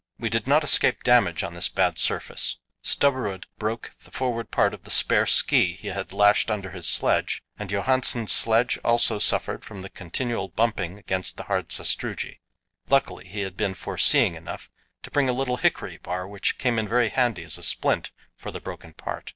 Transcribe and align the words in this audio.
We 0.17 0.29
did 0.29 0.47
not 0.47 0.63
escape 0.63 1.03
damage 1.03 1.43
on 1.43 1.53
this 1.53 1.69
bad 1.69 1.99
surface. 1.99 2.57
Stubberud 2.83 3.45
broke 3.59 3.91
the 4.03 4.09
forward 4.09 4.49
part 4.49 4.73
of 4.73 4.81
the 4.81 4.89
spare 4.89 5.27
ski 5.27 5.73
he 5.73 5.89
had 5.89 6.11
lashed 6.11 6.49
under 6.49 6.71
his 6.71 6.87
sledge, 6.87 7.43
and 7.59 7.69
Johansen's 7.69 8.31
sledge 8.31 8.79
also 8.83 9.19
suffered 9.19 9.63
from 9.63 9.83
the 9.83 9.91
continual 9.91 10.47
bumping 10.47 10.97
against 10.97 11.37
the 11.37 11.43
hard 11.43 11.67
sastrugi. 11.69 12.39
Luckily 12.89 13.27
he 13.27 13.41
had 13.41 13.55
been 13.55 13.75
foreseeing 13.75 14.33
enough 14.33 14.71
to 15.03 15.11
bring 15.11 15.29
a 15.29 15.33
little 15.33 15.57
hickory 15.57 15.97
bar, 15.97 16.27
which 16.27 16.57
came 16.57 16.79
in 16.79 16.87
very 16.87 17.09
handy 17.09 17.43
as 17.43 17.59
a 17.59 17.63
splint 17.63 18.09
for 18.35 18.49
the 18.49 18.59
broken 18.59 18.93
part. 18.93 19.29